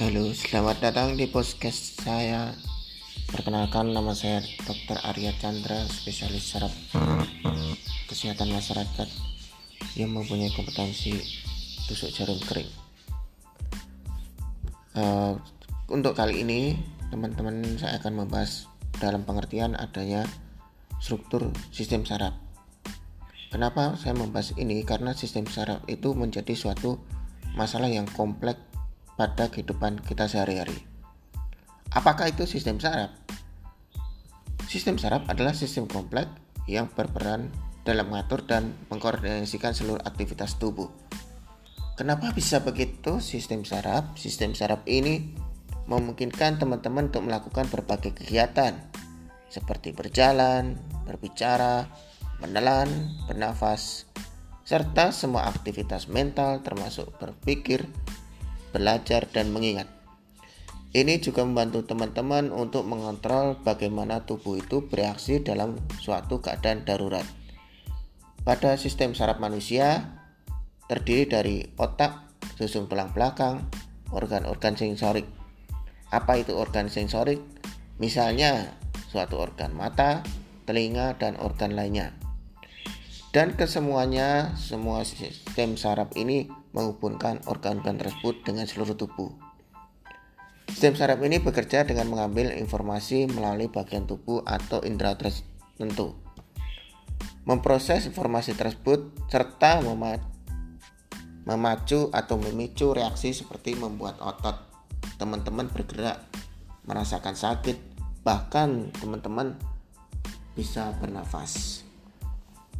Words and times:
Halo, 0.00 0.32
selamat 0.32 0.80
datang 0.80 1.12
di 1.12 1.28
podcast 1.28 2.00
saya. 2.00 2.56
Perkenalkan 3.28 3.92
nama 3.92 4.16
saya 4.16 4.40
Dr. 4.64 4.96
Arya 4.96 5.36
Chandra, 5.36 5.76
spesialis 5.92 6.40
saraf 6.40 6.72
kesehatan 8.08 8.48
masyarakat 8.48 9.04
yang 10.00 10.08
mempunyai 10.16 10.48
kompetensi 10.56 11.20
tusuk 11.84 12.16
jarum 12.16 12.40
kering. 12.48 12.72
Uh, 14.96 15.36
untuk 15.92 16.16
kali 16.16 16.48
ini, 16.48 16.80
teman-teman 17.12 17.60
saya 17.76 18.00
akan 18.00 18.24
membahas 18.24 18.72
dalam 19.04 19.28
pengertian 19.28 19.76
adanya 19.76 20.24
struktur 20.96 21.52
sistem 21.76 22.08
saraf. 22.08 22.32
Kenapa 23.52 24.00
saya 24.00 24.16
membahas 24.16 24.56
ini? 24.56 24.80
Karena 24.80 25.12
sistem 25.12 25.44
saraf 25.44 25.84
itu 25.92 26.16
menjadi 26.16 26.56
suatu 26.56 26.96
masalah 27.52 27.92
yang 27.92 28.08
kompleks 28.08 28.69
pada 29.20 29.52
kehidupan 29.52 30.00
kita 30.00 30.24
sehari-hari. 30.24 30.80
Apakah 31.92 32.32
itu 32.32 32.48
sistem 32.48 32.80
saraf? 32.80 33.12
Sistem 34.64 34.96
saraf 34.96 35.28
adalah 35.28 35.52
sistem 35.52 35.84
kompleks 35.84 36.32
yang 36.64 36.88
berperan 36.88 37.52
dalam 37.84 38.08
mengatur 38.08 38.48
dan 38.48 38.72
mengkoordinasikan 38.88 39.76
seluruh 39.76 40.00
aktivitas 40.08 40.56
tubuh. 40.56 40.88
Kenapa 42.00 42.32
bisa 42.32 42.64
begitu 42.64 43.20
sistem 43.20 43.68
saraf? 43.68 44.16
Sistem 44.16 44.56
saraf 44.56 44.80
ini 44.88 45.36
memungkinkan 45.84 46.56
teman-teman 46.56 47.12
untuk 47.12 47.28
melakukan 47.28 47.68
berbagai 47.68 48.16
kegiatan 48.16 48.72
seperti 49.52 49.92
berjalan, 49.92 50.80
berbicara, 51.04 51.84
menelan, 52.40 52.88
bernafas, 53.28 54.08
serta 54.64 55.12
semua 55.12 55.50
aktivitas 55.50 56.08
mental 56.08 56.64
termasuk 56.64 57.10
berpikir, 57.20 57.84
belajar, 58.70 59.26
dan 59.30 59.50
mengingat. 59.54 59.90
Ini 60.90 61.22
juga 61.22 61.46
membantu 61.46 61.86
teman-teman 61.86 62.50
untuk 62.50 62.82
mengontrol 62.82 63.62
bagaimana 63.62 64.26
tubuh 64.26 64.58
itu 64.58 64.90
bereaksi 64.90 65.38
dalam 65.38 65.78
suatu 66.02 66.42
keadaan 66.42 66.82
darurat. 66.82 67.22
Pada 68.42 68.74
sistem 68.74 69.14
saraf 69.14 69.38
manusia 69.38 70.18
terdiri 70.90 71.30
dari 71.30 71.56
otak, 71.78 72.26
susun 72.58 72.90
tulang 72.90 73.14
belakang, 73.14 73.70
organ-organ 74.10 74.74
sensorik. 74.74 75.30
Apa 76.10 76.42
itu 76.42 76.58
organ 76.58 76.90
sensorik? 76.90 77.38
Misalnya 78.02 78.74
suatu 79.14 79.38
organ 79.38 79.70
mata, 79.70 80.26
telinga, 80.66 81.14
dan 81.22 81.38
organ 81.38 81.78
lainnya. 81.78 82.18
Dan 83.30 83.54
kesemuanya, 83.54 84.58
semua 84.58 85.06
sistem 85.06 85.78
saraf 85.78 86.10
ini 86.18 86.50
menghubungkan 86.70 87.42
organ-organ 87.50 87.98
tersebut 87.98 88.46
dengan 88.46 88.66
seluruh 88.66 88.94
tubuh. 88.94 89.30
Sistem 90.70 90.94
saraf 90.94 91.18
ini 91.26 91.42
bekerja 91.42 91.82
dengan 91.82 92.06
mengambil 92.06 92.54
informasi 92.54 93.26
melalui 93.26 93.66
bagian 93.66 94.06
tubuh 94.06 94.46
atau 94.46 94.78
indera 94.86 95.18
tertentu, 95.18 96.14
memproses 97.42 98.06
informasi 98.06 98.54
tersebut, 98.54 99.10
serta 99.26 99.82
memacu 101.42 102.06
atau 102.14 102.36
memicu 102.38 102.94
reaksi 102.94 103.34
seperti 103.34 103.74
membuat 103.74 104.22
otot 104.22 104.70
teman-teman 105.18 105.66
bergerak, 105.68 106.22
merasakan 106.86 107.34
sakit, 107.34 107.76
bahkan 108.22 108.94
teman-teman 109.02 109.58
bisa 110.54 110.94
bernafas. 111.02 111.82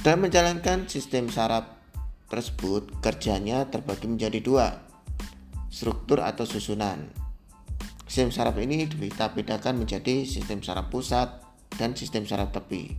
Dan 0.00 0.22
menjalankan 0.22 0.86
sistem 0.86 1.28
saraf 1.28 1.81
tersebut 2.32 3.04
kerjanya 3.04 3.68
terbagi 3.68 4.08
menjadi 4.08 4.40
dua, 4.40 4.72
struktur 5.68 6.24
atau 6.24 6.48
susunan. 6.48 7.12
Sistem 8.08 8.32
saraf 8.32 8.56
ini 8.56 8.88
kita 8.88 9.36
bedakan 9.36 9.84
menjadi 9.84 10.24
sistem 10.24 10.64
saraf 10.64 10.88
pusat 10.88 11.44
dan 11.76 11.92
sistem 11.92 12.24
saraf 12.24 12.48
tepi. 12.48 12.96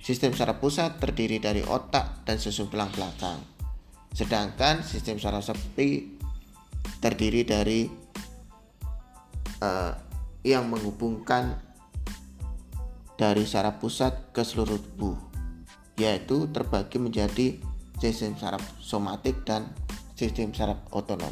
Sistem 0.00 0.32
saraf 0.32 0.64
pusat 0.64 0.96
terdiri 0.96 1.44
dari 1.44 1.60
otak 1.60 2.24
dan 2.24 2.40
susun 2.40 2.72
tulang 2.72 2.88
belakang. 2.96 3.36
Sedangkan 4.16 4.80
sistem 4.80 5.20
saraf 5.20 5.52
tepi 5.52 6.16
terdiri 7.04 7.44
dari 7.44 7.84
uh, 9.60 9.92
yang 10.40 10.72
menghubungkan 10.72 11.60
dari 13.20 13.44
saraf 13.44 13.76
pusat 13.76 14.32
ke 14.32 14.40
seluruh 14.40 14.80
tubuh, 14.80 15.16
yaitu 16.00 16.48
terbagi 16.50 16.98
menjadi 16.98 17.71
sistem 18.02 18.34
saraf 18.34 18.58
somatik 18.82 19.46
dan 19.46 19.70
sistem 20.18 20.50
saraf 20.50 20.82
otonom. 20.90 21.30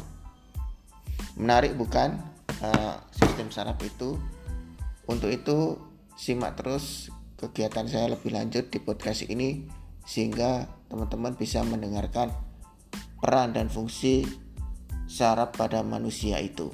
Menarik 1.35 1.75
bukan 1.75 2.15
uh, 2.63 2.95
sistem 3.11 3.51
saraf 3.51 3.75
itu? 3.83 4.15
Untuk 5.11 5.27
itu 5.27 5.75
simak 6.15 6.55
terus 6.55 7.11
kegiatan 7.35 7.83
saya 7.91 8.15
lebih 8.15 8.31
lanjut 8.31 8.71
di 8.71 8.79
podcast 8.79 9.27
ini 9.27 9.67
sehingga 10.07 10.71
teman-teman 10.87 11.35
bisa 11.35 11.59
mendengarkan 11.67 12.31
peran 13.19 13.51
dan 13.51 13.67
fungsi 13.67 14.23
saraf 15.11 15.51
pada 15.51 15.83
manusia 15.83 16.39
itu. 16.39 16.71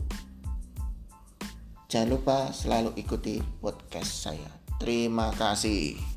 Jangan 1.90 2.10
lupa 2.14 2.38
selalu 2.54 2.94
ikuti 3.00 3.42
podcast 3.58 4.30
saya. 4.30 4.52
Terima 4.78 5.34
kasih. 5.34 6.17